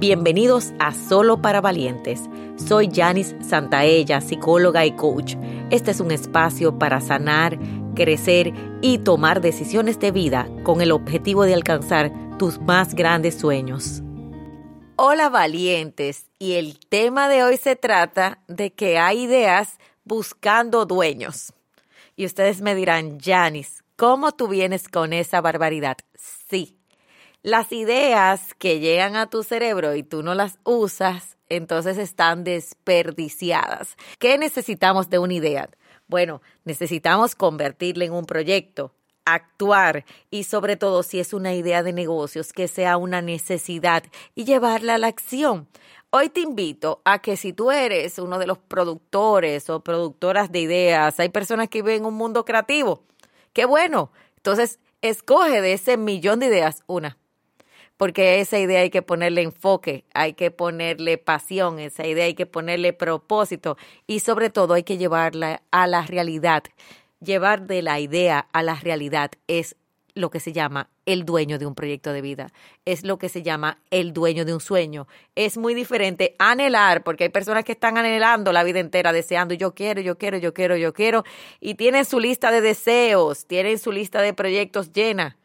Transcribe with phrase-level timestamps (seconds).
[0.00, 2.22] Bienvenidos a Solo para Valientes.
[2.56, 5.34] Soy Janice Santaella, psicóloga y coach.
[5.68, 7.58] Este es un espacio para sanar,
[7.94, 14.00] crecer y tomar decisiones de vida con el objetivo de alcanzar tus más grandes sueños.
[14.96, 21.52] Hola valientes, y el tema de hoy se trata de que hay ideas buscando dueños.
[22.16, 25.98] Y ustedes me dirán, Janice, ¿cómo tú vienes con esa barbaridad?
[26.48, 26.79] Sí,
[27.42, 33.96] las ideas que llegan a tu cerebro y tú no las usas, entonces están desperdiciadas.
[34.18, 35.70] ¿Qué necesitamos de una idea?
[36.06, 38.92] Bueno, necesitamos convertirla en un proyecto,
[39.24, 44.02] actuar y sobre todo si es una idea de negocios que sea una necesidad
[44.34, 45.66] y llevarla a la acción.
[46.10, 50.60] Hoy te invito a que si tú eres uno de los productores o productoras de
[50.60, 53.04] ideas, hay personas que viven un mundo creativo.
[53.52, 54.10] Qué bueno.
[54.36, 57.16] Entonces, escoge de ese millón de ideas una
[58.00, 62.46] porque esa idea hay que ponerle enfoque, hay que ponerle pasión, esa idea hay que
[62.46, 66.62] ponerle propósito y sobre todo hay que llevarla a la realidad.
[67.20, 69.76] Llevar de la idea a la realidad es
[70.14, 72.46] lo que se llama el dueño de un proyecto de vida,
[72.86, 75.06] es lo que se llama el dueño de un sueño.
[75.34, 79.74] Es muy diferente anhelar, porque hay personas que están anhelando la vida entera, deseando, yo
[79.74, 81.24] quiero, yo quiero, yo quiero, yo quiero,
[81.60, 85.36] y tienen su lista de deseos, tienen su lista de proyectos llena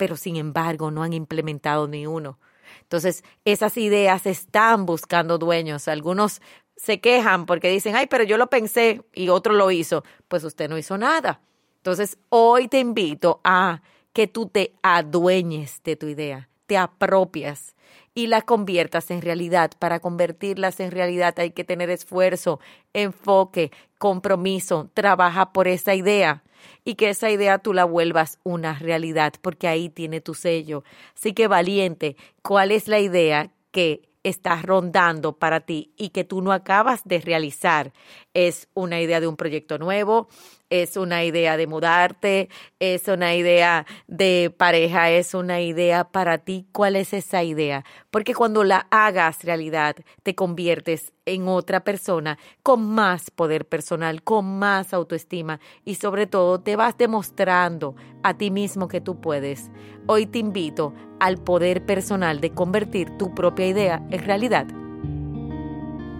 [0.00, 2.38] pero sin embargo no han implementado ni uno.
[2.80, 5.88] Entonces, esas ideas están buscando dueños.
[5.88, 6.40] Algunos
[6.74, 10.02] se quejan porque dicen, ay, pero yo lo pensé y otro lo hizo.
[10.26, 11.42] Pues usted no hizo nada.
[11.76, 13.82] Entonces, hoy te invito a
[14.14, 17.74] que tú te adueñes de tu idea, te apropias
[18.20, 19.70] y la conviertas en realidad.
[19.78, 22.60] Para convertirlas en realidad hay que tener esfuerzo,
[22.92, 26.42] enfoque, compromiso, trabaja por esa idea
[26.84, 30.84] y que esa idea tú la vuelvas una realidad, porque ahí tiene tu sello.
[31.16, 36.42] Así que valiente, ¿cuál es la idea que estás rondando para ti y que tú
[36.42, 37.94] no acabas de realizar?
[38.34, 40.28] ¿Es una idea de un proyecto nuevo?
[40.70, 42.48] es una idea de mudarte,
[42.78, 46.66] es una idea de pareja, es una idea para ti.
[46.72, 47.84] ¿Cuál es esa idea?
[48.10, 54.58] Porque cuando la hagas realidad, te conviertes en otra persona con más poder personal, con
[54.58, 59.70] más autoestima y sobre todo te vas demostrando a ti mismo que tú puedes.
[60.06, 64.79] Hoy te invito al poder personal de convertir tu propia idea en realidad.